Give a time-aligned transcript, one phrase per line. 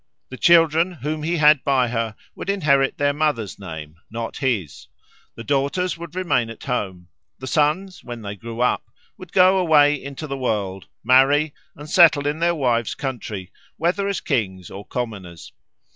[0.29, 4.87] The children whom he had by her would inherit their mother's name, not his;
[5.35, 9.93] the daughters would remain at home; the sons, when they grew up, would go away
[9.93, 15.51] into the world, marry, and settle in their wives' country, whether as kings or commoners.